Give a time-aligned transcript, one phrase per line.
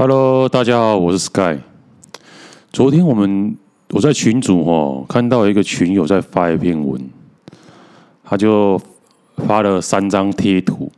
[0.00, 1.58] Hello，大家好，我是 Sky。
[2.72, 3.56] 昨天我们
[3.90, 7.02] 我在群组哦，看到一个群友在发一篇文，
[8.22, 8.80] 他就
[9.38, 10.92] 发了三张贴图，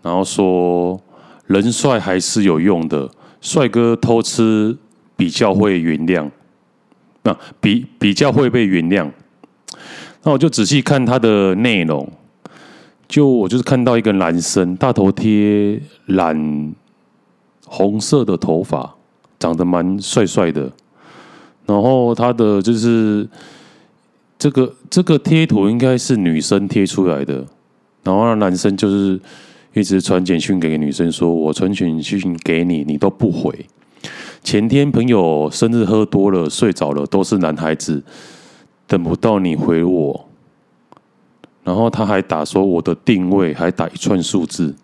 [0.00, 1.00] 然后说
[1.48, 4.78] 人帅还是有用的，帅哥偷吃
[5.16, 6.30] 比较会原谅，
[7.24, 9.10] 那比比较会被原谅。
[10.22, 12.08] 那我就仔细看他的内容，
[13.08, 16.72] 就我就是看到一个男生大头贴染。
[17.74, 18.94] 红色的头发，
[19.38, 20.70] 长得蛮帅帅的。
[21.64, 23.26] 然后他的就是
[24.38, 27.42] 这个这个贴图应该是女生贴出来的。
[28.02, 29.18] 然后那男生就是
[29.72, 33.64] 一直传简讯给女生说：“我传简讯给你，你都不回。
[34.44, 38.02] 前天朋友生日喝多了睡着了，都是男孩子，
[38.86, 40.28] 等不到你回我。”
[41.64, 44.74] 然后他还打说我的定位，还打一串数字。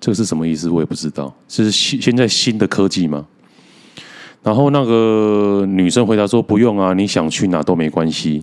[0.00, 0.70] 这是什么意思？
[0.70, 1.32] 我也不知道。
[1.46, 3.26] 这是现现在新的科技吗？
[4.42, 8.42] 然后那个女生回答说：“不用啊，你想去哪都没关系。”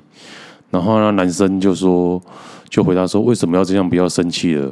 [0.69, 2.21] 然后那男生就说
[2.69, 3.89] ：“就回答说，为什么要这样？
[3.89, 4.71] 不要生气了。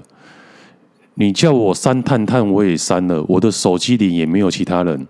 [1.16, 3.26] 你叫我删探探，我也删了。
[3.28, 5.08] 我的手机里也没有其他人。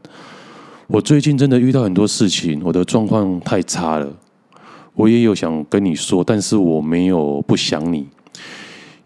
[0.88, 4.08] 我最近真的遇到很多事情，我的状况太差了。
[4.94, 8.08] 我也有想跟你说，但是我没有不想你。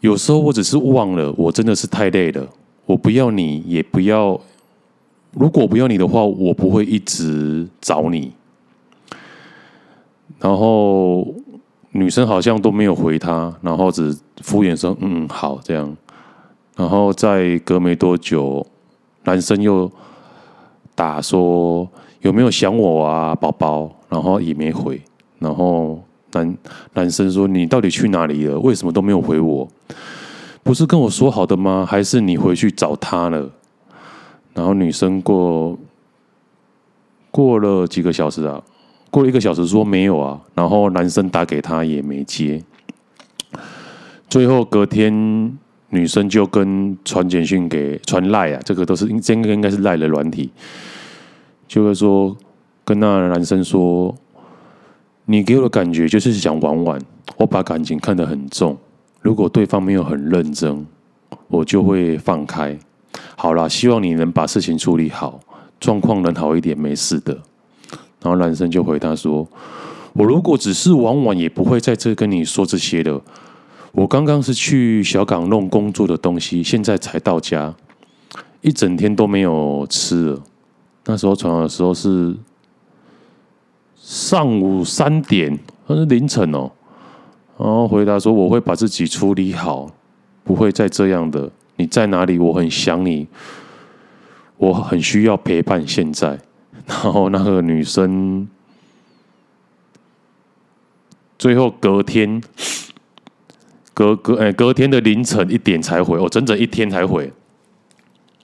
[0.01, 2.47] 有时候我只是忘了，我真的是太累了。”
[2.89, 4.39] 我不要你，也不要。
[5.33, 8.31] 如果不要你的话，我不会一直找你。
[10.39, 11.27] 然后
[11.91, 15.95] 女生好像都没有回他，然后只敷衍说：“嗯，好，这样。”
[16.75, 18.65] 然后再隔没多久，
[19.23, 19.91] 男生又
[20.95, 21.87] 打说
[22.21, 24.99] ：“有没有想我啊，宝宝？”然后也没回。
[25.37, 26.57] 然后男
[26.95, 28.59] 男生说：“你到底去哪里了？
[28.59, 29.67] 为什么都没有回我？”
[30.69, 31.83] 不是跟我说好的吗？
[31.83, 33.49] 还是你回去找他了？
[34.53, 35.75] 然后女生过
[37.31, 38.61] 过了几个小时啊，
[39.09, 40.39] 过了一个小时说没有啊。
[40.53, 42.63] 然后男生打给他也没接。
[44.29, 45.57] 最后隔天，
[45.89, 50.51] 女生就跟传简讯给传赖啊，这个都是应这个应该是赖的软体，
[51.67, 52.37] 就是说
[52.85, 54.15] 跟那男生说，
[55.25, 57.01] 你给我的感觉就是想玩玩，
[57.37, 58.77] 我把感情看得很重。
[59.21, 60.85] 如果对方没有很认真，
[61.47, 62.77] 我就会放开。
[63.35, 65.39] 好啦，希望你能把事情处理好，
[65.79, 67.33] 状况能好一点，没事的。
[68.21, 69.47] 然后男生就回答说
[70.13, 73.21] ：“我如果只是玩玩，也不会在这跟你说这些的。
[73.91, 77.73] 我刚刚是去小港弄工作的东西，现在才到家，
[78.61, 80.37] 一整天都没有吃。
[81.05, 82.35] 那时候传的时候是
[83.95, 85.57] 上午三点，
[85.87, 86.71] 还是凌晨哦。”
[87.59, 89.91] 然后回答说：“我会把自己处理好，
[90.45, 91.51] 不会再这样的。
[91.75, 92.39] 你在哪里？
[92.39, 93.27] 我很想你，
[94.55, 95.85] 我很需要陪伴。
[95.85, 96.39] 现在，
[96.85, 98.47] 然后那个女生
[101.37, 102.41] 最后隔天，
[103.93, 107.29] 隔隔哎，隔天的凌晨一点才回，哦，整整一天才回，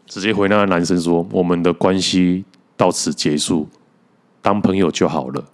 [0.06, 2.44] 直接回那个男生说：我们的关系
[2.76, 3.70] 到此结束，
[4.42, 5.46] 当朋友就好了。”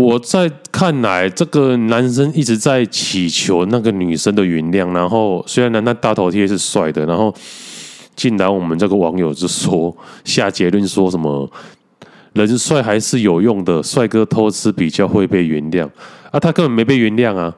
[0.00, 4.90] 我在看来，这个男生一直在祈求那个女生的原谅。
[4.94, 7.34] 然后，虽然那大头贴是帅的，然后
[8.16, 9.94] 竟然我们这个网友就说
[10.24, 11.46] 下结论说什么
[12.32, 15.86] 人帅还是有用的，帅哥偷吃比较会被原谅
[16.30, 17.54] 啊，他根本没被原谅啊！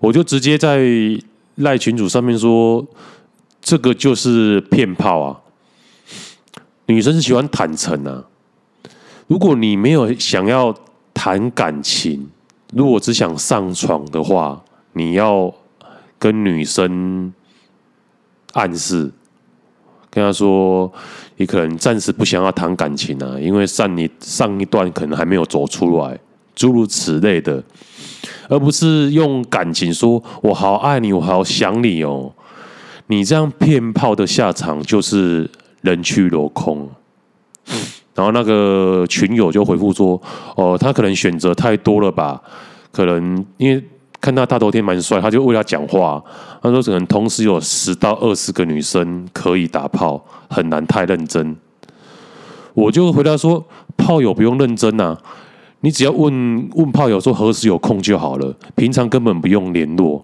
[0.00, 0.80] 我就直接在
[1.56, 2.82] 赖群主上面说，
[3.60, 5.36] 这个就是骗炮啊！
[6.86, 8.24] 女生是喜欢坦诚啊，
[9.26, 10.74] 如果你没有想要。
[11.26, 12.24] 谈感情，
[12.72, 15.52] 如果只想上床的话，你要
[16.20, 17.32] 跟女生
[18.52, 19.10] 暗示，
[20.08, 20.92] 跟她说，
[21.36, 26.16] 你可能暂时不想要谈感情啊，因为上你上一段可能还没有走出来，
[26.54, 27.60] 诸如此类的，
[28.48, 32.32] 而不是用感情说“我好爱你，我好想你哦”，
[33.08, 36.88] 你这样骗炮的下场就是人去楼空。
[38.14, 40.20] 然后那个群友就回复说
[40.56, 42.40] ：“哦，他可能选择太多了吧？
[42.90, 43.84] 可能因为
[44.20, 46.22] 看他大头贴蛮帅，他就为他讲话。
[46.62, 51.54] 他说可能同时有十到二十个女生可以打炮，很难太认真。”
[52.72, 53.62] 我就回答说
[53.96, 55.18] ：“炮友不用认真啊，
[55.80, 60.22] 你只要问问炮友说何时有空就好了，平常根本不用联络。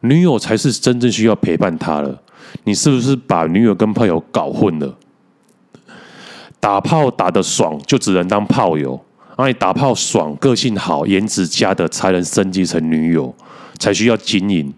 [0.00, 2.18] 女友才是真正需要陪伴他了。
[2.64, 4.94] 你是不是把女友跟炮友搞混了？”
[6.64, 8.98] 打炮打得爽，就只能当炮友；
[9.36, 13.34] 而你打炮爽、个性好、颜值佳的，才能升级成女友，
[13.78, 14.72] 才需要经营。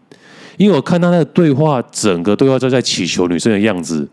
[0.57, 4.09] 因为我看到那个对话，整个对话都在祈求女生的样子，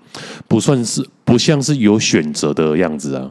[0.47, 3.27] 不算是不像是有选择的样子啊。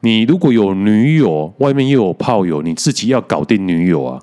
[0.00, 4.20] 你如果有女友，外面又有炮友，你自己要搞定女友啊，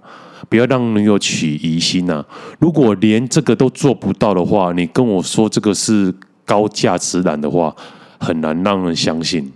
[0.49, 2.25] 不要让女友起疑心呐。
[2.59, 6.13] 如果连这个都做不到的话，你跟我说这个是
[6.43, 7.73] 高价值男的话，
[8.21, 9.51] 很难让人相信。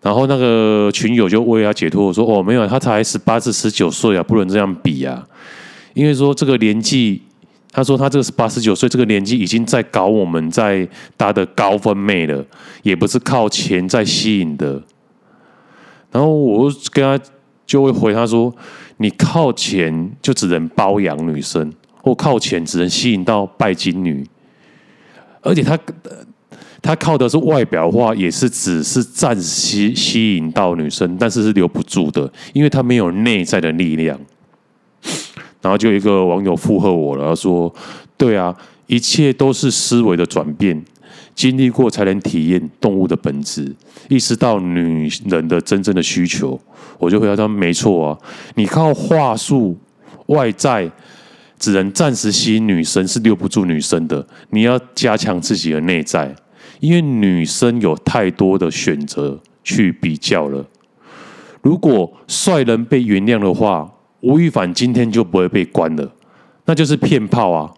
[0.00, 5.26] 然后那个群友就为他解脱，我说：“哦，没有，他才十八至十九岁啊，不能这样比啊。
[5.92, 7.20] 因为说这个年纪，
[7.72, 12.42] 他说他这个十八十九岁这个年纪已经在搞我们在搭的高分妹了，
[12.84, 14.80] 也不是靠钱在吸引的。
[16.12, 17.22] 然后我跟他
[17.66, 18.54] 就会回他说：
[18.98, 24.24] 你靠钱就只能包养女生，或靠钱只能吸引到拜金女，
[25.42, 25.76] 而且他。”
[26.80, 34.18] 他靠的是外表的话，也是只是暂时吸吸引到女生，但是是留不住的，因为他没有内在的力量。
[35.60, 37.72] 然后就有一个网友附和我了，他说
[38.16, 38.54] ：“对啊，
[38.86, 40.80] 一切都是思维的转变，
[41.34, 43.74] 经历过才能体验动物的本质，
[44.08, 46.58] 意识到女人的真正的需求。”
[46.98, 48.18] 我就回答他：“没错啊，
[48.54, 49.76] 你靠话术、
[50.26, 50.90] 外在，
[51.58, 54.24] 只能暂时吸引女生，是留不住女生的。
[54.50, 56.34] 你要加强自己的内在。”
[56.80, 60.64] 因为女生有太多的选择去比较了。
[61.62, 63.90] 如果帅人被原谅的话，
[64.20, 66.12] 吴亦凡今天就不会被关了，
[66.64, 67.74] 那就是骗炮啊！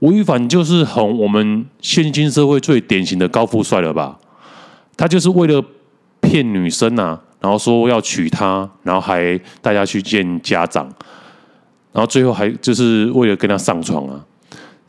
[0.00, 4.18] 吴亦凡就是很我们现今社会最典型的高富帅了吧？
[4.96, 5.64] 他就是为了
[6.20, 10.84] 骗女生啊，然后说要娶她，然后还带她去见家长，
[11.92, 14.24] 然后最后还就是为了跟她上床啊，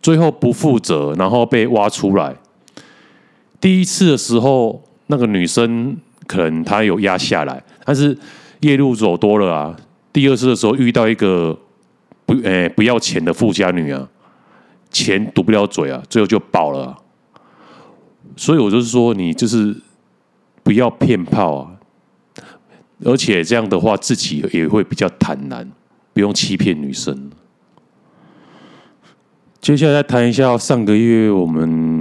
[0.02, 2.36] 最后不负责，然后被挖出来。
[3.66, 5.98] 第一次的时候，那个女生
[6.28, 8.16] 可能她有压下来，但是
[8.60, 9.76] 夜路走多了啊。
[10.14, 11.58] 第二次的时候遇到一个
[12.28, 14.08] 不诶、不要钱的富家女啊，
[14.92, 16.96] 钱堵不了嘴啊，最后就爆了。
[18.38, 19.76] 所以我就是说，你就是
[20.62, 21.72] 不要骗炮啊，
[23.04, 25.68] 而且这样的话自己也会比较坦然，
[26.14, 27.32] 不用欺骗女生。
[29.60, 31.95] 接下来谈一下上个月我们。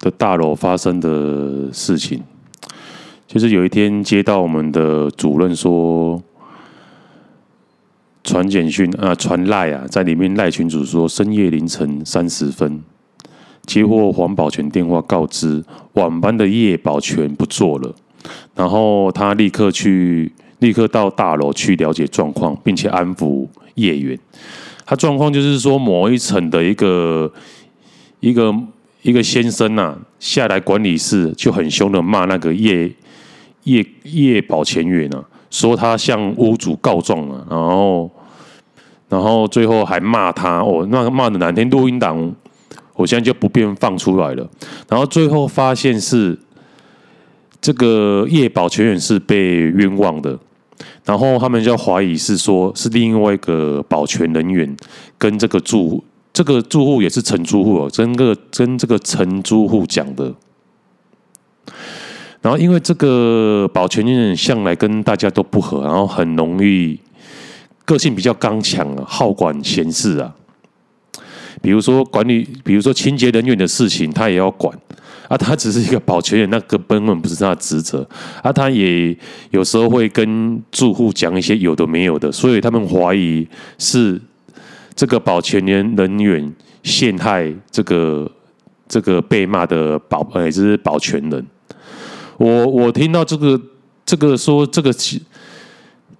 [0.00, 2.22] 的大楼发生的事情，
[3.26, 6.22] 就是有一天接到我们的主任说，
[8.24, 12.82] 传简讯啊，传赖啊，在里面赖群主说，深夜凌晨三十分
[13.66, 15.62] 接获黄保全电话，告知
[15.92, 17.94] 晚班的叶保全不做了，
[18.54, 24.18] 然后他立刻去，立刻到大楼去了解状况，并且安抚业员。
[24.86, 27.30] 他状况就是说，某一层的一个
[28.20, 28.54] 一个。
[29.02, 32.92] 一个先生呐、下来管理室就很凶的骂那个叶
[33.64, 38.10] 叶叶保全员啊，说他向屋主告状了，然后
[39.08, 42.34] 然后最后还骂他哦，那个骂的难听，录音档
[42.94, 44.46] 我现在就不便放出来了。
[44.88, 46.38] 然后最后发现是
[47.60, 50.38] 这个叶保全员是被冤枉的，
[51.04, 54.76] 然后他们就怀疑是说是另外一个保全人员
[55.16, 56.04] 跟这个住。
[56.32, 60.32] 这个住户也是承租户哦，跟个跟这个承租户讲的。
[62.40, 66.98] 然后因为这个保全员向来跟大家都不合，然后很容易
[67.84, 70.34] 个性比较刚强啊，好管闲事啊。
[71.60, 74.74] 比如说管理，比如说清洁人员的事情，他也要管
[75.28, 75.36] 啊。
[75.36, 78.08] 他只是一个保全员，那个根本不是他的职责
[78.42, 78.52] 啊。
[78.52, 79.14] 他也
[79.50, 84.22] 有时候会跟住户讲一些有的没有的，所以他们怀疑是。
[84.94, 88.30] 这个保全员人员陷害这个
[88.88, 91.46] 这个被骂的保，哎，这是保全人。
[92.36, 93.60] 我我听到这个
[94.04, 94.92] 这个说这个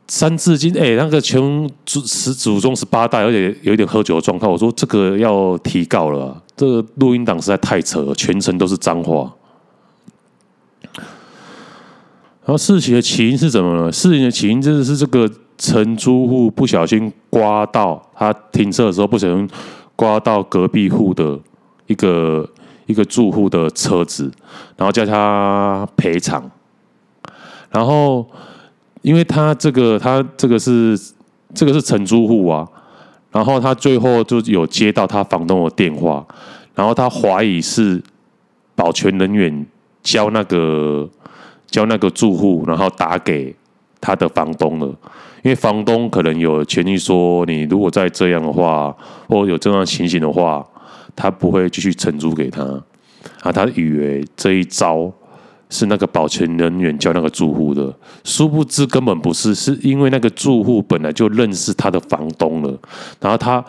[0.07, 4.51] 三字经，哎，那个全祖十祖宗十八代，而且有点喝酒的状况。
[4.51, 9.35] 我说这个要提告了，这个录音档实在太扯了，全程都是脏话。
[12.45, 13.93] 然后事情的起因是怎么呢？
[13.93, 15.31] 事情的起因就是这个。
[15.61, 19.47] 承租户不小心刮到他停车的时候，不小心
[19.95, 21.39] 刮到隔壁户的
[21.87, 22.49] 一个
[22.87, 24.33] 一个住户的车子，
[24.79, 26.51] 然后叫他赔偿。
[27.71, 28.27] 然后，
[29.03, 30.99] 因为他这个他这个是
[31.55, 32.67] 这个是承租户啊，
[33.31, 36.27] 然后他最后就有接到他房东的电话，
[36.75, 38.03] 然后他怀疑是
[38.75, 39.67] 保全人员
[40.03, 41.07] 教那个
[41.67, 43.55] 教那个住户，然后打给
[44.01, 44.95] 他的房东了。
[45.43, 48.95] 因为房东可能有权利说，你如果再这样的话，
[49.29, 50.67] 或有这样情形的话，
[51.17, 52.63] 他不会继续承租给他。
[53.43, 55.11] 啊，他以为这一招
[55.69, 57.95] 是那个保全人员教那个住户的，
[58.25, 62.79] 殊不知根本不是，是因为那个住户本来就认识他的房东了。
[63.21, 63.65] 然后他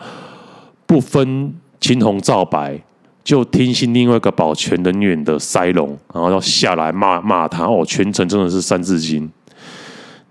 [0.86, 2.78] 不分青红皂白，
[3.24, 9.30] 就听信另外一个保全人员的塞隆，然后要下来骂骂他哦，全程真的是三字经。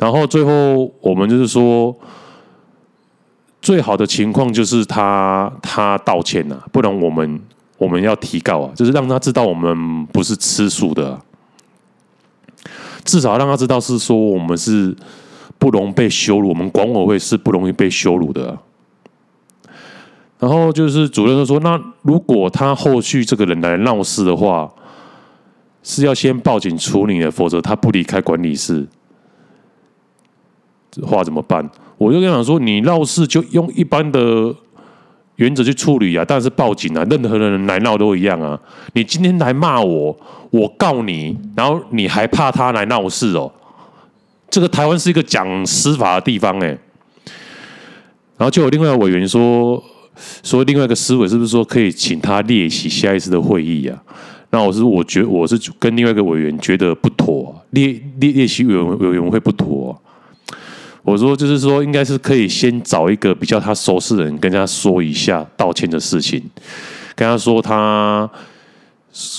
[0.02, 1.96] 然后最后我们就是说，
[3.62, 7.40] 最好的情况就是他他道歉呐、啊，不然我们
[7.78, 11.22] 我们要提告啊，就是让他知道我们不是吃素的、
[13.06, 14.96] 至少让他知道是说我们是
[15.60, 18.58] 不容被羞辱，我们管委会是不容易被羞辱的、
[20.40, 24.68] 然后就是主任就说：“那如果他后续这个人来闹事的话，
[25.84, 28.88] 是要先报警处理的，否则他不离开管理室，
[30.92, 31.68] 这话怎么办？”
[31.98, 34.54] 我就跟他讲说：“你闹事就用一般的
[35.38, 38.60] 原则去处理啊，但是报警啊，任何人来闹都一样啊。
[38.94, 40.16] 你今天来骂我，
[40.50, 43.52] 我告你，然后你还怕他来闹事哦？
[44.50, 46.78] 这个台湾是一个讲司法的地方哎。”
[48.38, 49.84] 然后就有另外一个委员说。
[50.44, 53.98] 说另外一个思维是不是说可以请他列席下一次的会议啊？
[54.50, 57.88] 那我是我觉我是跟另外一个委员觉得不妥，列
[58.20, 60.00] 列列席委员委员会不妥。
[61.04, 66.42] 我说就是说应该是可以先找一个比较他熟识的人跟他说一下道歉的事情，
[67.16, 68.30] 跟他说他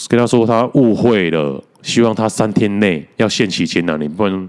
[0.08, 4.48] 跟他说他误会了，希望他三天内要限期前啊，你不能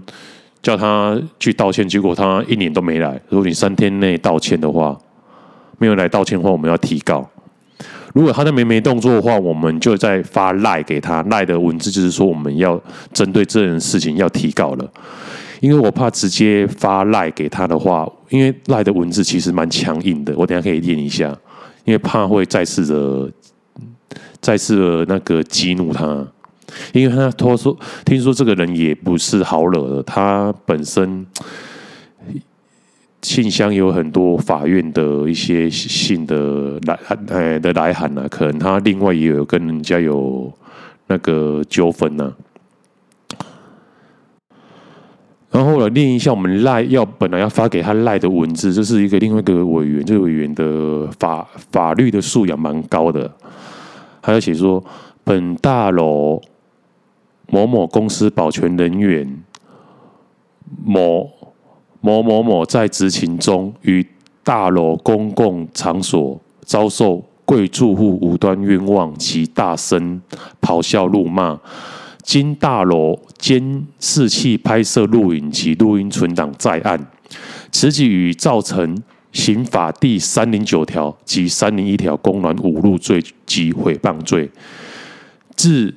[0.62, 3.20] 叫他去道歉，结果他一年都没来。
[3.28, 4.98] 如果你三天内道歉的话。
[5.76, 7.28] 没有来道歉的话，我们要提告。
[8.14, 11.20] 如果他那边没动作的话，我们就再发赖给他。
[11.24, 12.80] 赖的文字就是说，我们要
[13.12, 14.88] 针对这件事情要提告了。
[15.64, 21.34] 因为我怕直接发赖给他的话，因为赖的文字其实蛮强硬的，我等下可以念一下。
[21.86, 23.32] 因为怕会再次的、
[24.42, 26.26] 再次的那个激怒他，
[26.92, 31.26] 因为他他说听说这个人也不是好惹的，他本身。
[33.22, 40.52] 信箱有很多法院的一些信的来呃的来函啊，可能他另外也有跟人家有
[41.06, 42.30] 那个纠纷呢。
[45.54, 53.32] 然后来念一下我们赖要本来要发给他赖的文字，这是一个另外一个委员，这个委员的法法律的素养蛮高的，
[54.20, 54.84] 还要写说
[55.22, 56.42] 本大楼
[57.46, 59.42] 某某公司保全人员
[60.84, 61.30] 某。
[62.06, 64.06] 某某某在执勤中，于
[64.42, 70.20] 大楼公共场所遭受贵住户无端冤枉及大声
[70.60, 71.58] 咆哮怒骂，
[72.24, 76.98] 经大楼监视器拍摄录影及录音存档在案，
[77.70, 78.96] 此举已造成
[79.30, 84.50] 刑法第三零九条及三零一条公然侮辱罪及诽谤罪，
[85.54, 85.94] 致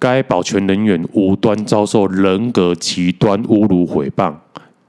[0.00, 4.34] 该保全人员无端遭受人格极端侮辱诽谤。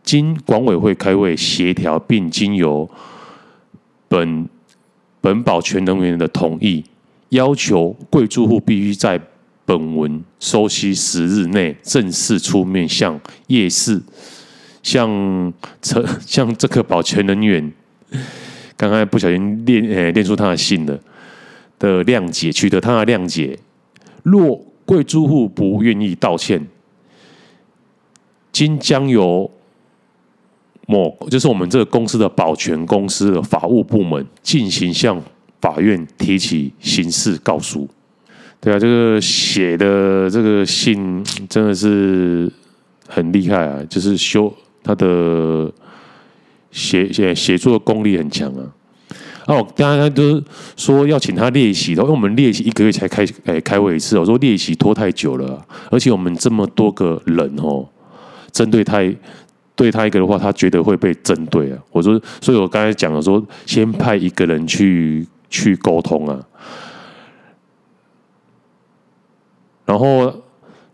[0.01, 2.89] 经管委会开会协调，并经由
[4.08, 4.50] 本
[5.22, 6.84] 本保全人员的同意，
[7.30, 9.22] 要求贵住户必须在
[9.65, 14.01] 本文收悉十日内正式出面向夜市，
[14.82, 17.72] 向这 向这个保全人员，
[18.75, 21.00] 刚刚不小心念呃念出他的姓了
[21.79, 23.58] 的谅解，取得他的谅解。
[24.24, 26.67] 若贵住户不愿意道歉，
[28.51, 29.50] 今将由
[30.88, 35.22] 某就是我们这个公司的保全公司的法务部门进行向
[35.62, 37.88] 法院提起刑事告诉。
[38.63, 42.50] 对啊，这个写的这个信 真的是
[43.05, 44.51] 很厉害啊，就是修
[44.82, 45.70] 他的
[46.72, 48.63] 写写写作的功力很强啊。
[49.48, 50.41] 哦，刚刚都
[50.77, 57.86] 说要请他列席，因为我们列席一个月才开诶开会一次，我说列席拖太久了，而且我们这么多个人哦，
[58.53, 59.03] 针对他。
[59.75, 61.77] 对他一个的话，他觉得会被针对啊。
[61.91, 66.39] 我说，所以我刚才讲了说，先派一个人去去沟通啊。
[69.93, 70.33] 然后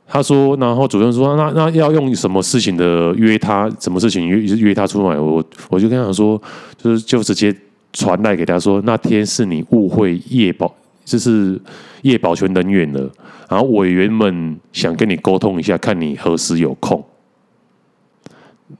[0.06, 3.70] 他说，然后主任说，那那要用什么事情的约他？
[3.79, 5.18] 什么事情约约他出来？
[5.18, 6.41] 我我就跟他说，
[6.77, 7.56] 就是就直接
[7.94, 10.75] 传来给他说，那天是你误会叶保，
[11.06, 11.58] 就是
[12.01, 13.10] 叶保全人员了。
[13.48, 17.01] 然后委员们想跟你沟通一下，看你何时有空。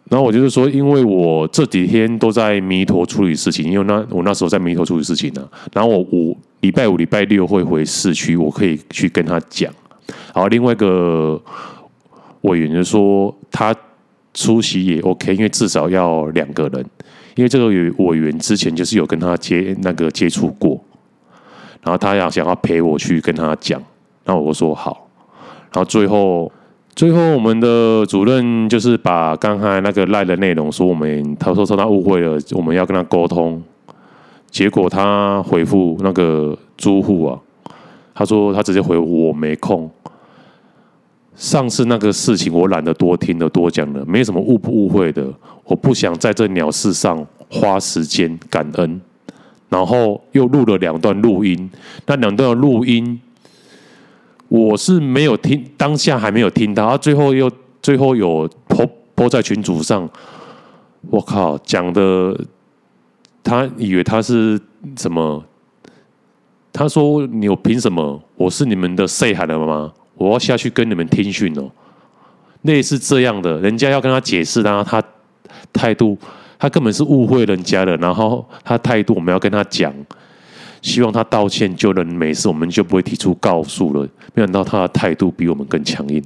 [0.09, 5.47] 然后我就是说，因为我这几天都在弥陀处理事情，因为那我那时候在弥陀处理事情呢。
[5.71, 9.71] 然后我五礼拜五、礼拜六会回市区，我可以去跟他讲。
[10.33, 11.41] 然后另外一个
[12.41, 13.75] 委员就说，他
[14.33, 16.85] 出席也 OK，因为至少要两个人，
[17.35, 17.67] 因为这个
[18.03, 20.79] 委员之前就是有跟他接那个接触过，
[21.81, 23.81] 然后他要想要陪我去跟他讲，
[24.25, 25.07] 那我说好，
[25.73, 26.51] 然后最后。
[26.95, 33.63] 最后，我们的主任就是把刚才那个赖的内容说，我们他说说他误会了，我们要跟他沟通，
[34.51, 37.39] 结果他回复那个租户啊，
[38.13, 39.89] 他说他直接回我没空。
[41.39, 45.25] 上次那个事情我懒得多听了多讲了，没什么误不误会的，
[45.63, 49.01] 我不想在这鸟事上花时间感恩。
[49.69, 51.69] 然后又录了两段录音，
[52.08, 53.22] 那两段录音
[54.50, 57.50] 我是没有听，当下还没有听到，他最后又
[57.81, 60.10] 最后有 po po 在群组上，
[61.10, 62.38] 我靠，讲的
[63.41, 64.60] 他以为他是
[64.98, 65.41] 什么？
[66.74, 68.22] 他说：“你有凭什么？
[68.36, 69.93] 我是你们的谁喊的吗？
[70.19, 71.67] 我要下去跟你们听训哦。”
[72.61, 75.01] 类似这样的，人家要跟他解释，然后他
[75.73, 76.15] 态度。
[76.61, 79.93] 他根本是误会人家的，然后他态度，我们要跟他讲，
[80.81, 84.05] 希望他道歉就能没事，我们就不会提出告诉了。
[84.33, 86.21] 没想到他的态度比我们更强硬。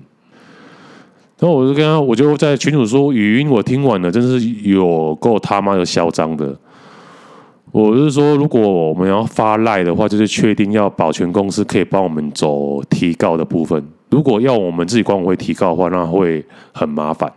[1.38, 6.58] 然后我就跟他，我就在群主说，语音我听完了，真是有够他妈的嚣张的。
[7.74, 13.84] 我是说，如果我们要发赖的话，就是确定要保全公司可以帮我们走提告的部分。
[14.10, 17.34] 如果要我们自己管委会提告的话，那会很麻烦。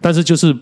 [0.00, 0.56] 但是就是。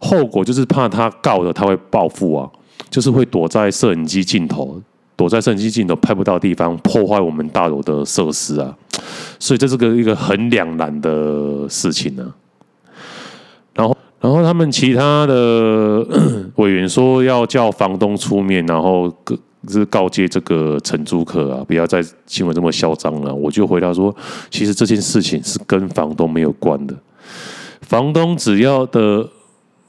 [0.00, 2.46] 后果就是怕他告了，他会报复啊，
[2.90, 4.78] 就是会躲在摄影机镜头，
[5.16, 8.76] 躲在摄影机镜头拍不到地方，破坏我们大楼的设施啊，
[9.38, 12.28] 所以这是个一个很两难的事情呢、啊。
[13.72, 16.02] 然后，然后他们其他的
[16.56, 19.36] 委员说要叫房东出面，然后告
[19.68, 23.34] 是告诫这个承租客啊，不要再新闻这么嚣张了。
[23.34, 24.16] 我就回答说，
[24.50, 26.96] 其实这件事情是跟房东没有关的，
[27.82, 29.28] 房东只要的。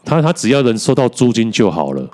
[0.03, 2.07] 他他只要能收到租金就好了，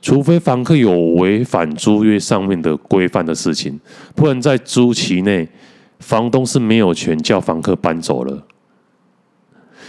[0.00, 3.78] 除非房客有违反租约上面的规范的事情，
[4.16, 5.46] 不然在租期内，
[6.00, 8.42] 房东是没有权叫房客搬走了。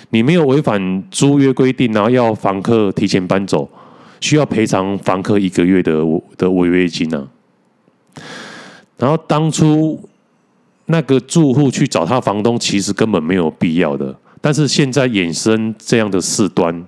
[0.10, 3.70] 你没有违反租约规定，然后要房客提前搬走，
[4.20, 6.04] 需要赔偿房客一个月的
[6.38, 7.28] 的违约金呢、
[8.98, 10.10] 然后当初
[10.86, 14.16] 那个住户去找他房东，其实根本没有必要的。
[14.40, 16.86] 但是现在衍生这样的事端，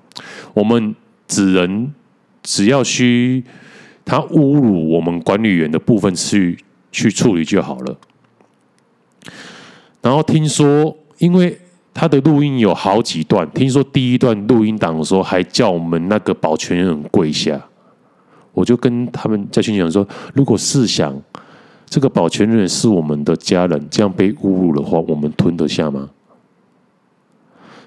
[0.53, 0.93] 我们
[1.27, 1.91] 只能
[2.43, 3.43] 只要需
[4.03, 6.57] 他侮辱我们管理员的部分去
[6.91, 7.97] 去处理就好了。
[10.01, 11.57] 然后听说，因为
[11.95, 17.59] 他的录音有好几段，听说第一段录音档的时候还叫我们那个保全人跪下，
[18.51, 21.15] 我就跟他们在群讲说，如果试想
[21.85, 26.09] 这个保全人是我们的家人，这样被侮辱的话，我们吞得下吗？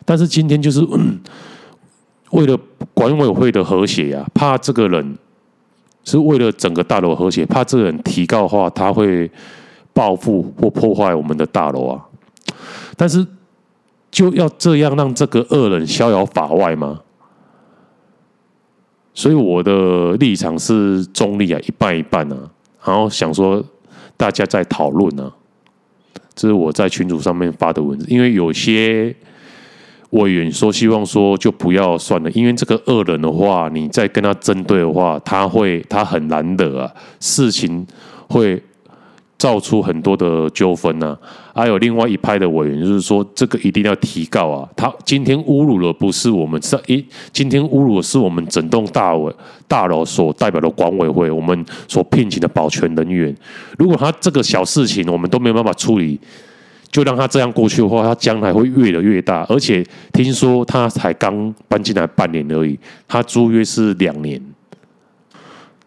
[0.06, 0.80] 但是今天就是
[2.32, 2.58] 为了
[2.94, 5.18] 管委会的和谐呀，怕这个人
[6.04, 9.30] 是为了整个大楼和谐，怕这个人提告的话，他会
[9.92, 12.02] 报复或破坏我们的大楼啊。
[12.96, 13.24] 但是
[14.10, 17.00] 就要这样让这个恶人逍遥法外吗？
[19.14, 22.36] 所以我的立场是中立啊，一半一半啊。
[22.84, 23.64] 然后想说
[24.16, 25.32] 大家在讨论啊，
[26.34, 29.14] 这是我在群组上面发的文字，因为有些。
[30.12, 36.90] 委员说：“希望说就不要算了，因为这个恶人的话，你再跟他针对的话，他会他很难得啊，
[37.20, 37.86] 事情
[38.26, 38.58] 会
[39.38, 41.16] 造出很多的纠纷呢。
[41.54, 44.68] 还有另外一派的委员就是说，这个一定要提告啊！
[44.76, 49.32] 他今天侮辱了不是我们，是一今天侮辱的是我们整栋大委
[49.66, 53.34] 大楼所代表的管委会，我们所聘请的保全人员。
[53.78, 56.20] 如果他这个小事情我们都没有办法处理。”
[56.90, 59.44] 就让他这样过去的话，他将来会越来越大。
[59.50, 64.40] 而且听说他才刚搬进来半年而已，他租约是两年。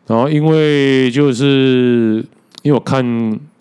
[0.05, 2.23] 然后因为就是
[2.61, 3.03] 因为我看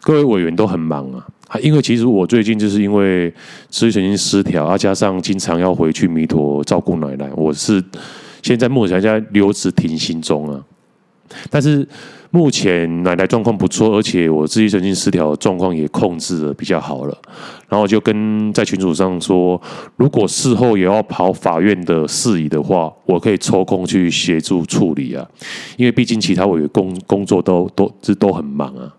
[0.03, 3.33] 各位委员都很忙啊，因为其实我最近就是因为
[3.69, 7.83] 自律神经失调，啊加上经常要回去弥陀照顾奶奶，我是
[8.43, 10.63] 现在目前在留职停薪中啊。
[11.49, 11.87] 但是
[12.33, 17.19] 目前奶奶状况不错，而且我自己神经失调状况也控制的比较好了。
[17.69, 19.61] 然后就跟在群组上说，
[19.97, 25.27] 如果事后也要跑法院的事宜的话，我可以抽空去协助处理啊。
[25.77, 28.95] 因为毕竟其他委员工工作都都这都很忙啊。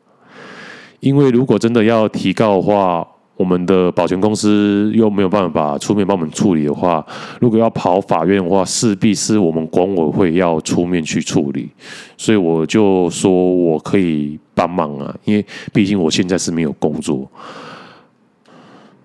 [1.00, 3.08] 因为如果真的要提告的话，
[3.42, 7.04] 我们的保全公司又没有办法出面帮我们处理的话，
[7.40, 11.68] 如果要跑法院的话，势必是我们管委会要出面去处理。
[12.16, 17.28] 所以我就说我可以帮忙啊，因为毕竟我现在是没有工作。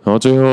[0.05, 0.45] 然后最后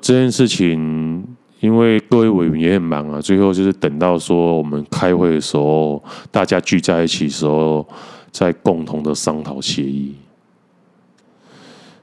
[0.00, 1.24] 这件事情，
[1.60, 7.86] 因为各位委员也很忙啊，最后就是等到说我们开会的时候，大家聚在一起的时候，
[8.32, 10.16] 再共同的商讨协议。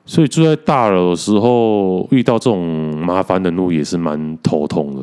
[0.05, 5.01] 所以住在大楼的时候，遇到这种麻烦的路也是蛮头痛的。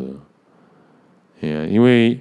[1.69, 2.17] 因为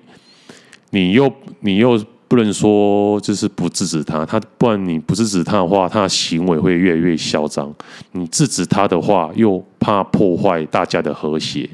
[0.90, 7.72] 你又你又不能说就是不制止他，他不然你不制止他的话，他的行为会越来越嚣张。
[8.14, 11.70] 你制止他的话，又怕破坏大家的和谐。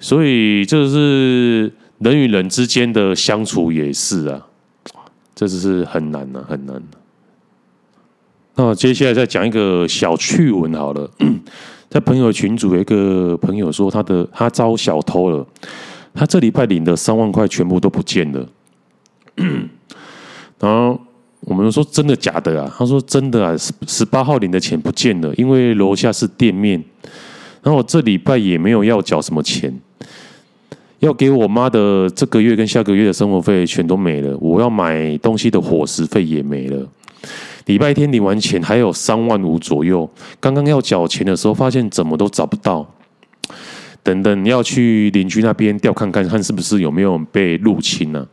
[0.00, 4.46] 所以这是人与人之间的相处也是啊，
[5.34, 6.82] 这是很难啊，很难。
[8.58, 11.10] 那接下来再讲一个小趣闻好了，
[11.90, 15.46] 在朋友群组有一个朋友说他的他遭小偷了，
[16.14, 18.48] 他这礼拜领的三万块全部都不见了。
[20.58, 20.98] 然后
[21.40, 22.74] 我们说真的假的啊？
[22.78, 26.82] 他说真的啊，十十八号领的钱不见了，因为楼下是店面。
[27.62, 29.70] 然后我这礼拜也没有要缴什么钱，
[31.00, 36.88] 要给我妈的这个月跟下个月的生活费全都没了，我要买东西的伙食费也没了。
[37.66, 40.08] 礼拜天领完钱还有三万五左右，
[40.40, 42.94] 刚刚要缴钱的时候发现怎么都找不到。
[44.02, 48.26] 等等，要去邻居那边调看看，看是不是有没有被入侵呢、啊？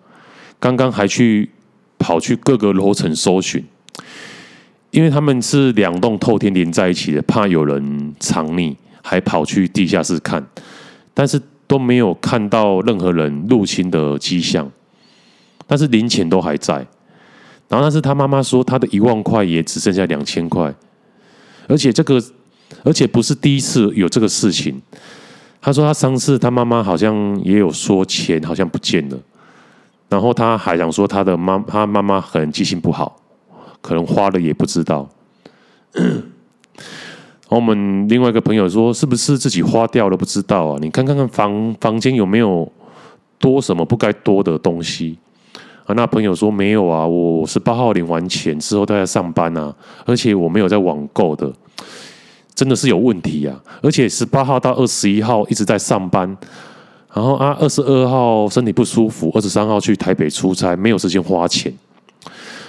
[0.59, 1.49] 刚刚还去
[1.97, 3.65] 跑去各个楼层搜寻，
[4.91, 10.45] 因为他们是两栋透天连在一起的，怕有人藏匿，还跑去地下室看，
[11.11, 14.71] 但是都没有看到任何人入侵的迹象。
[15.65, 16.85] 但是零钱都还在，
[17.73, 20.71] 然后但是他妈妈说，他的一万块也只剩下两千块，
[21.67, 22.23] 而且这个
[22.83, 24.79] 而且不是第一次有这个事情。
[25.59, 29.17] 他说他上次他妈妈好像也有说钱好像不见了。
[30.07, 33.19] 然后他还想说，他的妈，他妈妈可能记性不好，
[33.81, 35.09] 可能花了也不知道。
[35.93, 36.03] 然
[37.49, 40.77] 后我们另外一个朋友说，是不是自己花掉了不知道啊？
[40.79, 42.71] 你看看看房房间有没有
[43.39, 45.17] 多什么不该多的东西
[45.85, 45.93] 啊？
[45.93, 49.73] 那朋友说没有啊，我十八号领完钱之后都在上班啊，
[50.05, 51.51] 而且我没有在网购的，
[52.55, 53.59] 真的是有问题啊！
[53.81, 56.37] 而且十八号到二十一号一直在上班。
[57.13, 61.71] 然后啊，二十二号身体不舒服，二十三号去台北出差，没有时间花钱。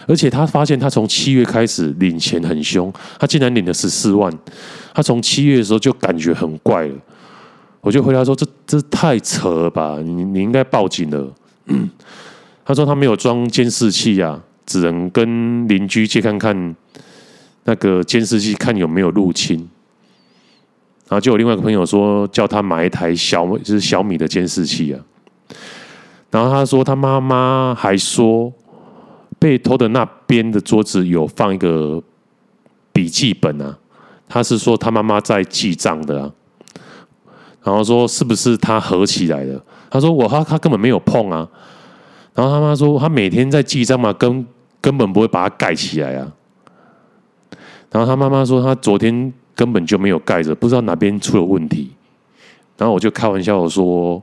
[0.06, 4.30] 而且他发现，他从七月开始领钱很凶，他竟然领了十四万。
[4.92, 6.94] 他从七月的时候就感觉很怪了。
[7.80, 9.98] 我就回答说：“这这太扯了吧？
[10.04, 11.32] 你你应该报警了。”
[12.64, 16.74] 他说他没有装监视器啊，只能跟邻居借看看
[17.64, 19.58] 那个监视器，看有没有入侵。
[21.06, 25.00] 然后就有另外一个朋友说，叫他买一台小就是小米的监视器啊。
[26.30, 28.50] 然后他说他妈妈还说，
[29.38, 32.02] 被偷的那边的桌子有放一个
[32.92, 33.78] 笔记本啊。
[34.26, 36.32] 他是说他妈妈在记账的啊。
[37.62, 39.62] 然后说是不是他合起来的？
[39.90, 41.46] 他说我他他根本没有碰啊。
[42.34, 44.46] 然后他妈说他每天在记账嘛，根
[44.80, 46.32] 根本不会把它盖起来啊。
[47.90, 49.32] 然后他妈妈说他昨天。
[49.56, 51.92] 根本就没有盖着，不知道哪边出了问题。
[52.76, 54.20] 然后我就开玩笑说：“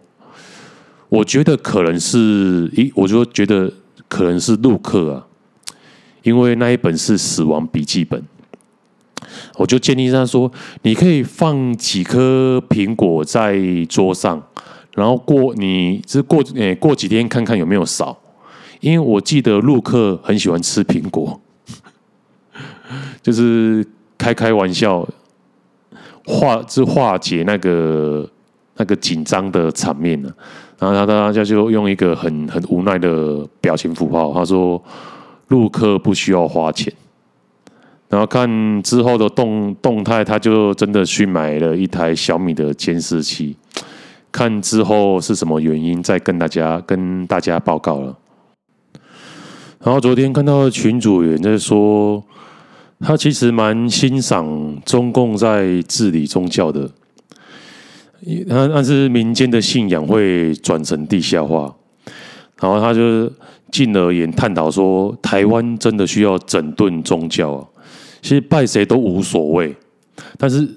[1.08, 3.72] 我觉得可能是，咦，我就觉得
[4.10, 5.26] 可能是陆克啊，
[6.24, 8.22] 因为那一本是死亡笔记本。”
[9.56, 10.52] 我就建议他说
[10.84, 14.44] ：“你可以放几颗苹果在桌上，
[14.96, 18.18] 然后过你是过诶过几天看看有没有少，
[18.80, 21.40] 因为我记得陆客很喜欢吃苹果，
[23.22, 23.86] 就是
[24.18, 25.08] 开开玩笑。”
[26.24, 28.30] 化是化解那个
[28.78, 30.32] 那个紧张的场面呢，
[30.78, 34.82] 然后他大家就用一个很很无奈的表情符号，他说
[35.50, 36.94] ：“陆客不需要花钱。”
[38.08, 38.48] 然后看
[38.84, 43.58] 之后的动动态，他就真的去买了一台小米的监视器，
[44.32, 48.18] 看之后是什么原因，再跟大家跟大家报告了。
[49.84, 52.24] 然后昨天看到群主员在说。
[53.04, 56.88] 他其实蛮欣赏中共在治理宗教的，
[58.48, 61.74] 但但是民间的信仰会转成地下化，
[62.60, 63.28] 然后他就
[63.72, 67.68] 进而言探讨说，台湾真的需要整顿宗教啊，
[68.22, 69.76] 其实拜谁都无所谓，
[70.38, 70.70] 但是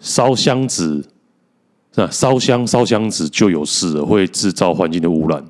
[0.00, 1.06] 烧香子，
[1.98, 2.10] 那？
[2.10, 5.44] 烧香烧香子就有事了，会制造环境的污染，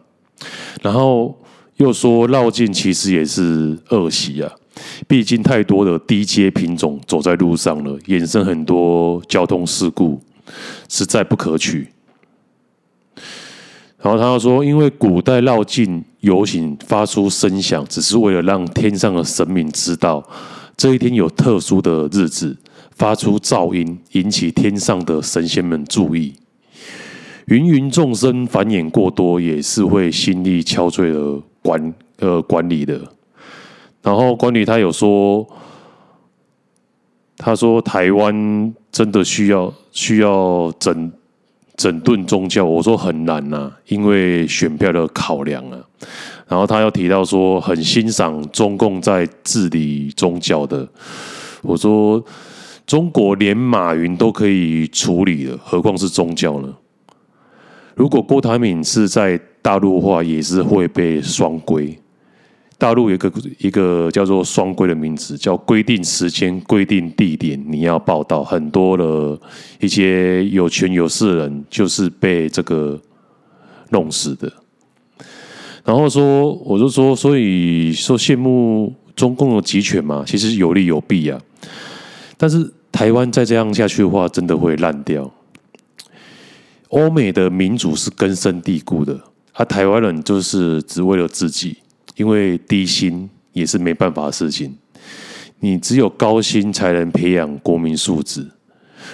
[0.82, 1.38] 然后
[1.76, 4.50] 又说绕境其实也是恶习啊。
[5.06, 10.20] 毕竟太多的低阶品种走在路上了，衍生很多交通事故，
[10.88, 11.88] 实在不可取。
[14.00, 20.24] 然后他又说，因为古代绕境游行发出声响，只是为了让天上的神明知道
[20.76, 22.56] 这一天有特殊的日子，
[22.98, 26.34] 发出噪音，引起天上的神仙们注意。
[27.46, 33.00] 芸芸众生繁衍过多，也是会心力憔悴的管呃管理的。
[34.02, 35.46] 然后关于他有说，
[37.36, 41.10] 他说台湾真的需要需要整
[41.76, 45.78] 整顿宗教，我说很难呐、啊，因为选票的考量啊。
[46.48, 50.86] 然后他又提到说，很欣赏中共在治理宗教的。
[51.62, 52.22] 我说，
[52.88, 56.74] 中国连马云都可以处理了，何况是宗教呢？
[57.94, 61.96] 如果郭台铭是在大陆的话，也是会被双规。
[62.78, 68.42] 大陆有一个一个叫做双规的名词，叫规定时间、规定地点，你要报道。
[68.42, 69.38] 很多的
[69.80, 72.98] 一些有权有势的人，就是被这个
[73.90, 74.50] 弄死的。
[75.84, 81.38] 然后说，我就说，所以说羡慕中共的集权嘛，其实有利有弊啊。
[82.38, 85.30] 但是台湾再这样下去的话，真的会烂掉。
[86.88, 89.20] 欧美的民主是根深蒂固的，
[89.52, 91.76] 啊，台湾人就是只为了自己，
[92.16, 94.74] 因为低薪也是没办法的事情。
[95.60, 98.46] 你只有高薪才能培养国民素质。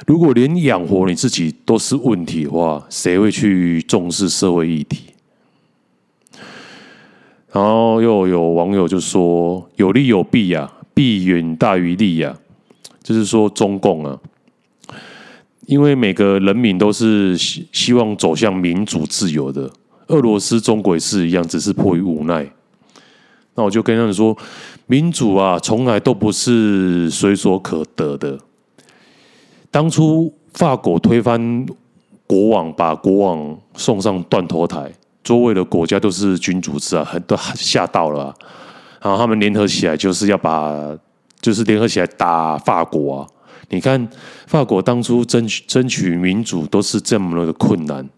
[0.06, 5.00] 如果连养活你自己都是问题的话，谁会去重视社会议题？
[7.50, 12.36] 然后又有网友就说：“有利有弊呀，弊远大于利呀。”
[13.04, 14.18] 就是说中共啊，
[15.66, 19.70] 因为每个人民都是希希望走向民主自由的。
[20.08, 22.50] 俄罗斯、中国也是一样，只是迫于无奈。
[23.54, 24.36] 那我就跟他们说，
[24.86, 28.38] 民主啊，从来都不是随手可得的。
[29.70, 31.66] 当初法国推翻
[32.26, 34.90] 国王，把国王送上断头台。
[35.22, 38.34] 周围的国家都是君主制啊，很都吓到了啊，
[39.00, 40.94] 然后他们联合起来就是要把，
[41.44, 43.28] 就是联合起来打法国啊。
[43.68, 44.08] 你看
[44.46, 48.08] 法国当初争取争取民主都是这么的困难，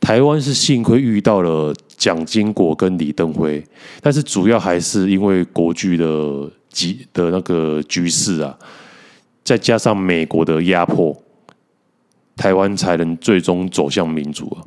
[0.00, 3.62] 台湾是幸亏遇到了蒋经国跟李登辉，
[4.00, 8.56] 但是主要还是因为国际的局的那个局势啊，
[9.44, 11.14] 再加上美国的压迫，
[12.36, 14.64] 台湾才能最终走向民主啊。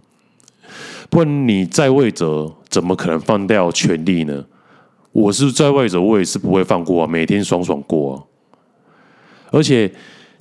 [1.10, 4.46] 不然你在位者怎么可能放掉权力呢？
[5.20, 8.24] 我是在外者，我也是不会放过啊，每天爽爽过啊。
[9.52, 9.92] 而且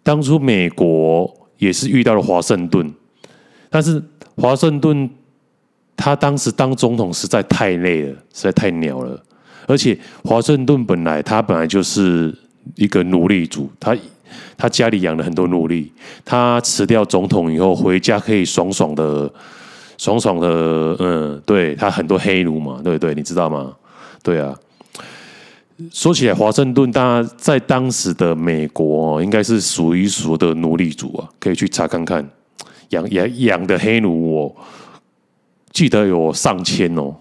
[0.05, 2.89] 当初美国也是遇到了华盛顿，
[3.69, 4.01] 但是
[4.37, 5.11] 华盛顿
[5.97, 9.21] 他当时当总统实在太累了，实在太鸟了。
[9.67, 12.33] 而且华盛顿本来他本来就是
[12.77, 13.97] 一个奴隶主，他
[14.57, 15.93] 他家里养了很多奴隶，
[16.25, 19.29] 他辞掉总统以后回家可以爽爽的。
[19.99, 23.13] 爽爽的，嗯，对，他很多黑奴嘛，对不对？
[23.17, 23.75] 你知道吗？
[24.23, 24.57] 对啊。
[25.93, 32.29] 说起来，华盛顿他在当时的美国应该是数一数的奴隶主啊，可以去查看看，
[32.89, 34.57] 养养养的黑奴，我
[35.71, 37.15] 记得有上千哦。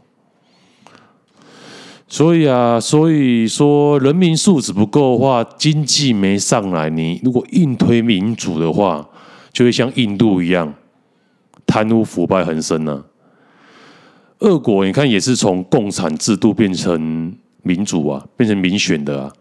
[2.07, 9.07] 所以啊，所以说人民素质不够的话，经济没上来，你如果硬推民主的话，
[9.53, 10.73] 就会像印度一样。
[11.67, 13.03] 贪污腐败横生呢、啊，
[14.39, 17.35] 俄国你看也是从共产制度变成
[17.67, 19.33] 民主啊，变成民选的啊，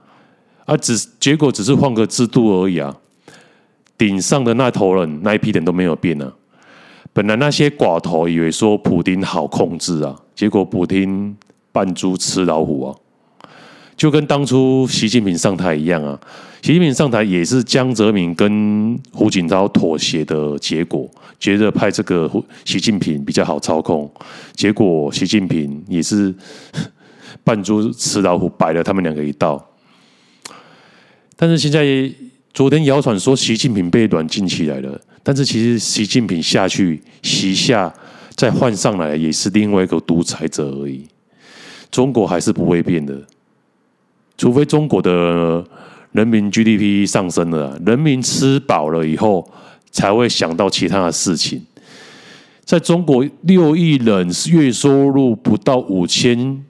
[0.64, 2.94] 啊只结果只是换个制度而已啊，
[3.96, 6.32] 顶上的那头人那一批人都没有变啊，
[7.12, 11.36] 本来那些寡头以为说普丁好控制啊，结果普丁
[11.70, 12.96] 扮猪吃老虎啊。
[13.96, 16.20] 就跟当初习近平上台一样啊，
[16.60, 21.08] 习近平上台也是江泽民跟胡锦涛妥协的结果，
[21.40, 22.30] 觉得派这个
[22.66, 24.10] 习近平比较好操控，
[24.54, 26.34] 结果习近平也是
[27.46, 29.64] 扮猪吃老虎，摆了他们两个一道。
[31.36, 31.86] 但是现在
[32.52, 37.94] 昨天谣传说习近平被软禁起来了，但是其实习近平下去习下
[38.34, 41.06] 再换上来也是另外一个独裁者而已，
[41.88, 43.16] 中国还是不会变的。
[44.36, 45.64] 除非中国的
[46.10, 49.48] 人民 GDP 上升了，人民吃饱了以后，
[49.92, 51.64] 才会想到其他的事情。
[52.64, 56.65] 在中国，六亿人月收入不到五千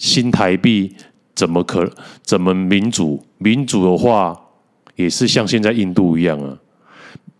[0.00, 0.90] 新台币，
[1.34, 1.86] 怎么可
[2.22, 3.22] 怎么民主？
[3.36, 4.34] 民主的话，
[4.96, 6.56] 也是像现在印度一样啊。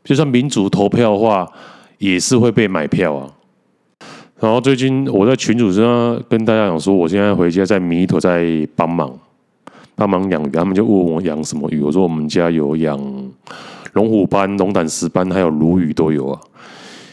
[0.04, 1.50] 就算民主投票的话，
[1.96, 3.32] 也是会被买票啊。
[4.38, 8.46] 然后最近我在群主身上跟大家讲说，我现在回家在弥陀在
[8.76, 9.10] 帮忙。
[9.94, 11.80] 帮忙养鱼，他们就问我养什么鱼。
[11.80, 12.98] 我说我们家有养
[13.94, 16.40] 龙虎斑、龙胆石斑，还有鲈鱼都有啊。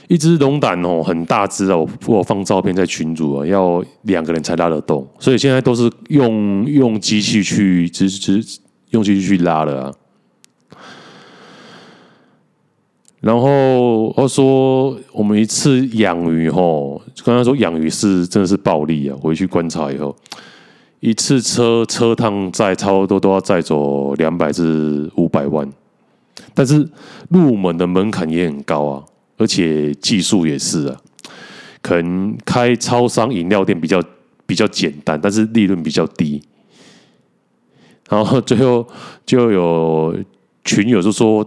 [0.08, 5.06] 一只龙胆哦，很大只哦，我放照片在群组啊，要两个人才拉得动。
[5.20, 8.42] 所以现在都是用用机器去，只只
[8.92, 9.94] 用机器去拉的啊。
[13.20, 19.18] 然后我说我们一次养鱼吼，刚才说养鱼是真的是暴利啊。
[19.20, 20.16] 回去观察以后。
[21.00, 25.72] 一次车车趟载差不多都要载走两百至五百万，
[26.56, 26.90] 但是
[27.30, 29.04] 入门的门槛也很高啊，
[29.38, 30.98] 而且技术也是啊，
[31.82, 34.02] 可能开超商饮料店比较
[34.46, 36.42] 比较简单，但是利润比较低。
[38.10, 38.88] 然后最后
[39.26, 40.18] 就有
[40.64, 41.46] 群友就说，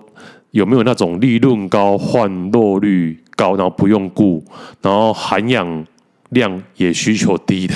[0.50, 4.44] 有没有那种利润高、换肉率高，然后不用顾，
[4.82, 5.86] 然后含氧
[6.30, 7.74] 量也需求低的？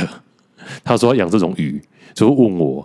[0.83, 1.83] 他说养这种鱼，
[2.15, 2.85] 就问我，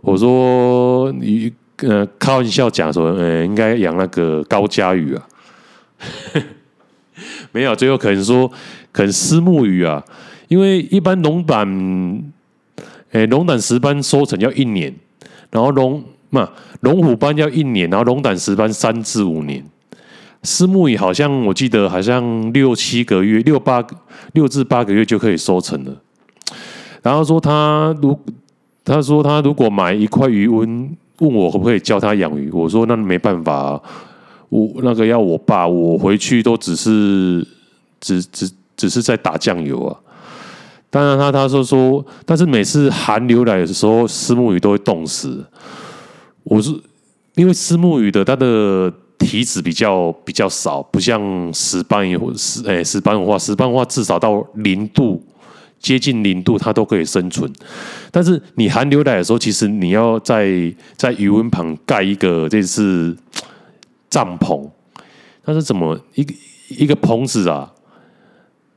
[0.00, 5.28] 我说你呃开玩笑讲说，呃应该养那个高加鱼啊，
[7.52, 8.50] 没有，最后可能说
[8.90, 10.02] 可能虱目鱼啊，
[10.48, 12.32] 因为一般龙胆。
[13.12, 14.90] 诶，龙胆石斑收成要一年，
[15.50, 16.48] 然后龙嘛
[16.80, 19.62] 龙虎斑要一年，然后龙胆石斑三至五年，
[20.42, 23.86] 虱目鱼好像我记得好像六七个月，六八
[24.32, 25.94] 六至八个月就可以收成了。
[27.02, 28.18] 然后说他如
[28.82, 33.78] 他说他如果买一块鱼温，问我可不可以教他养鱼，我说那没办法，
[34.52, 37.46] 我那个要我爸，我回去都只是
[38.02, 39.96] 只只只是在打酱油啊。
[40.90, 45.42] 当然，他他说说，但是每次寒流来的时候，虱目鱼都会冻死。
[46.42, 46.70] 我是
[47.34, 55.24] 因为虱目鱼的它的体脂比较比较少，不像石斑鱼或石诶石斑的话，石斑的话至少到零度
[55.78, 57.50] 接近零度，它都可以生存。
[58.10, 63.16] 但是你寒流来的时候，其实你要在在鱼温旁盖一个这是
[64.12, 64.68] 帐篷，
[65.42, 66.34] 它是怎么一个
[66.68, 67.72] 一个棚子啊？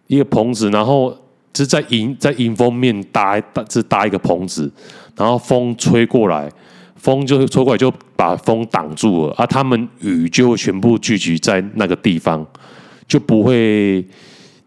[0.07, 1.15] 一个棚子，然后。
[1.57, 4.69] 是在迎在迎风面搭搭是搭一个棚子，
[5.15, 6.51] 然后风吹过来，
[6.97, 12.45] 风就吹过来就把风挡住了，啊、他们雨就会全部聚集在那个地方，
[13.07, 14.05] 就不会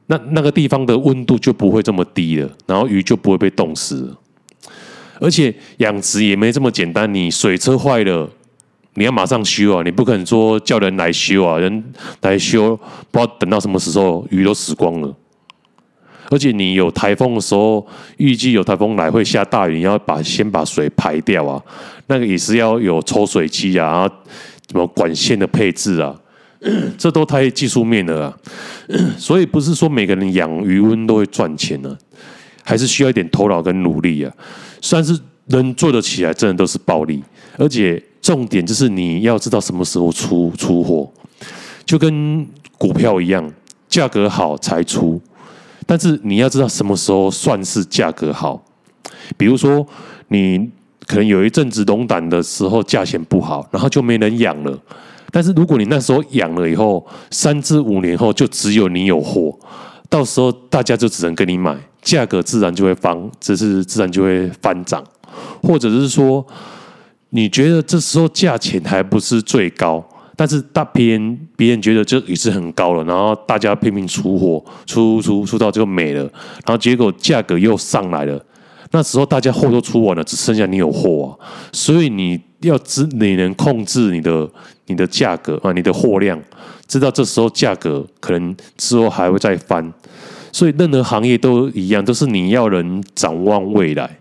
[0.06, 4.18] 那那个地方的温度就不会这么低了，然后鱼就不会被冻死了。
[5.20, 8.30] 而且养殖也没这么简单，你水车坏了，
[8.98, 11.84] 你要马上修啊，你不可能说叫人来修啊，人
[12.22, 12.76] 来修
[13.10, 15.14] 不知道等到什么时候鱼都死光了。
[16.30, 17.86] 而且你有台风的时候，
[18.18, 21.62] 预计有台风来会下大雨，你要把先把水排掉啊，
[22.08, 24.14] 那个也是要有抽水机啊，然后
[24.70, 26.14] 什么管线的配置啊，
[26.98, 28.38] 这都太技术面了啊。
[29.16, 31.96] 所以不是说每个人养鱼温都会赚钱呢，
[32.62, 34.30] 还是需要一点头脑跟努力啊。
[34.82, 37.22] 虽然是能做得起来，真的都是暴利。
[37.56, 41.10] 而且重点就是你要知道什么时候出出货，
[41.84, 43.52] 就跟股票一样，
[43.88, 45.20] 价格好才出。
[45.86, 48.62] 但是你要知道什么时候算是价格好，
[49.36, 49.86] 比如说
[50.28, 50.70] 你
[51.06, 54.78] 可能有一阵子龙胆的时候价钱不好，然后就没人养了。
[55.30, 59.58] 但是如果你那时候养了以后，三至五年后就只有你有货，
[60.10, 65.02] 到时候大家就只能跟你买，价格自然就会翻，只是自然就会翻涨，
[65.62, 66.46] 或者是说
[67.30, 70.06] 你觉得这时候价钱还不是最高。
[70.36, 78.40] 但是大别人别人觉得这也是很高了，然后大家拼命出货，出出出到就没了，然后结果价格又上来了。
[78.92, 81.34] 那时候大家货都出完了，只剩下你有货啊，
[81.72, 84.48] 所以你要知你能控制你的
[84.86, 86.40] 你的价格啊，你的货量，
[86.86, 89.92] 知道这时候价格可能之后还会再翻，
[90.52, 94.16] 所以任何行业都一样，都是你要能展望未来。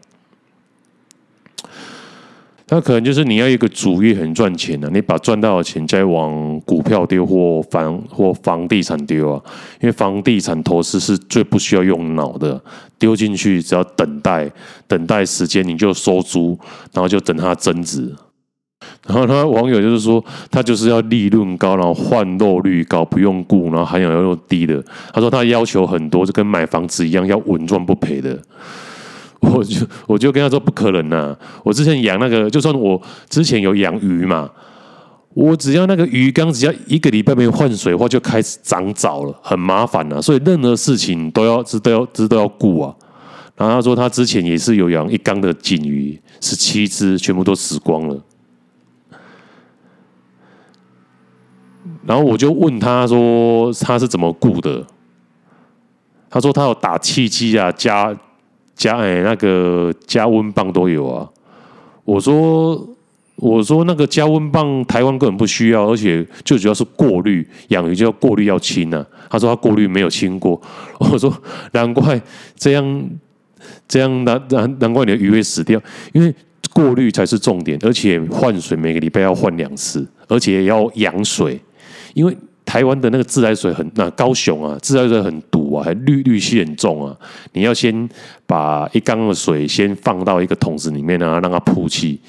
[2.70, 9.42] 那可能就是你要一个主业很赚钱的，你把赚到的钱再往股票丢或房或房地产丢啊，
[9.80, 12.62] 因为房地产投资是最不需要用脑的，
[13.00, 14.52] 丢进去只要等待
[14.88, 16.60] 等待时间你就收租，
[16.92, 18.14] 然后就等它增值。
[19.08, 24.84] 然后他网友就是说，他就是要利润高，然后换肉率高，不用顾，然后含氧量又低的。
[25.12, 28.38] 他说他要求很多，就跟买房子一样，要稳赚不赔的。
[29.54, 34.50] 我就我就跟他说不可能呐、我之前养那个，就算我之前有养鱼嘛，
[35.34, 40.22] 我只要那个鱼缸只要一个礼拜没换水的话，就开始长藻了，很麻烦啊。
[40.22, 42.96] 所以任何事情都要都要都要顾啊。
[43.56, 48.22] 然后他说他之前也是有养一缸的锦鱼，十七只全部都死光了。
[52.06, 54.86] 然后我就问他说他是怎么顾的？
[56.30, 58.16] 他说他有打气机啊，加。
[58.78, 61.28] 加哎，那个加温棒都有啊。
[62.06, 62.88] 我说
[63.36, 69.06] 我说那个加温棒，台湾根本不需要，而且最主要是过滤，养鱼就要过滤要清啊。
[69.30, 70.62] 他说他过滤没有清过。
[71.00, 71.36] 我说
[71.72, 72.22] 难怪
[72.56, 73.10] 这样
[73.88, 75.82] 这样难难难怪你的鱼会死掉，
[76.14, 76.34] 因为
[76.72, 81.60] 过滤才是重点，而且换水每个礼拜要换两次，而且要养水，
[82.14, 82.38] 因为。
[82.68, 87.16] 台湾的那个自来水很，那高雄啊，自来水很毒啊，还氯氯气很重啊。
[87.54, 88.08] 你要先
[88.46, 92.20] 把一缸的水先放到一个桶子里面啊，让它曝气。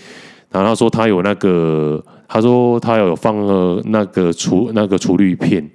[0.51, 5.68] 然后他说他有那个，他说他有放了那个除那个除氯片。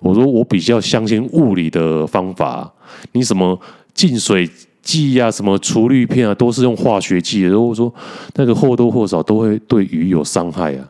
[0.00, 2.72] 我说我比较相信物理的方法。
[3.12, 3.60] 你什么
[3.92, 4.48] 净水
[4.80, 7.50] 剂啊，什么除氯片啊，都是用化学剂的。
[7.50, 7.92] 然后我说
[8.36, 10.88] 那个或多或少都会对鱼有伤害啊。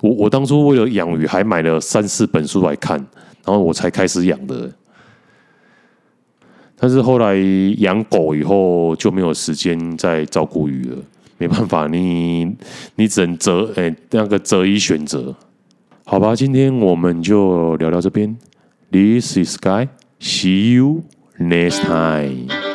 [0.00, 2.96] 我我当初为了养鱼，还买了三四本书来看，
[3.44, 4.70] 然后我才开始养的。
[6.80, 7.34] 但是后来
[7.78, 10.96] 养狗以后就没有时间再照顾鱼了，
[11.36, 12.56] 没办法，你
[12.94, 15.34] 你只能择哎那个择一选择，
[16.04, 16.36] 好吧？
[16.36, 18.36] 今天我们就聊到这边。
[18.92, 19.88] This is Sky.
[20.20, 21.02] See you
[21.38, 22.67] next time.